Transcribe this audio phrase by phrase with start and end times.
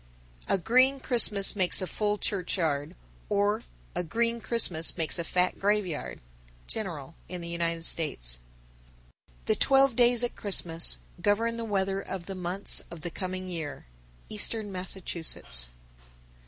[0.47, 2.95] A green Christmas makes a full churchyard,
[3.29, 3.61] or
[3.93, 6.21] A green Christmas makes a fat graveyard.
[6.65, 8.39] General in the United States.
[9.45, 9.45] 955.
[9.45, 13.85] The twelve days at Christmas govern the weather of the months of the coming year.
[14.31, 15.69] _Eastern Massachusetts.